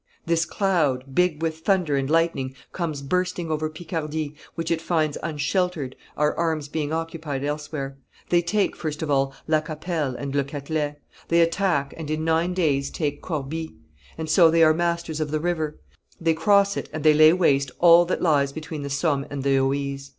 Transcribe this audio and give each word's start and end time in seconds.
This 0.25 0.45
cloud, 0.45 1.13
big 1.13 1.43
with 1.43 1.59
thunder 1.59 1.95
and 1.95 2.09
lightning, 2.09 2.55
comes 2.73 3.03
bursting 3.03 3.51
over 3.51 3.69
Picardy, 3.69 4.33
which 4.55 4.71
it 4.71 4.81
finds 4.81 5.15
unsheltered, 5.21 5.95
our 6.17 6.33
arms 6.35 6.67
being 6.67 6.91
occupied 6.91 7.43
elsewhere. 7.43 7.99
They 8.29 8.41
take, 8.41 8.75
first 8.75 9.03
of 9.03 9.11
all, 9.11 9.31
La 9.47 9.61
Capelle 9.61 10.15
and 10.15 10.33
Le 10.33 10.43
Catelet; 10.43 10.99
they 11.27 11.39
attack, 11.39 11.93
and 11.97 12.09
in 12.09 12.25
nine 12.25 12.55
days 12.55 12.89
take, 12.89 13.21
Corbie; 13.21 13.75
and 14.17 14.27
so 14.27 14.49
they 14.49 14.63
are 14.63 14.73
masters 14.73 15.19
of 15.19 15.29
the 15.29 15.39
river; 15.39 15.77
they 16.19 16.33
cross 16.33 16.75
it, 16.77 16.89
and 16.91 17.03
they 17.03 17.13
lay 17.13 17.31
waste 17.31 17.69
all 17.77 18.03
that 18.05 18.23
lies 18.23 18.51
between 18.51 18.81
the 18.81 18.89
Somme 18.89 19.27
and 19.29 19.43
the 19.43 19.59
Oise. 19.59 20.09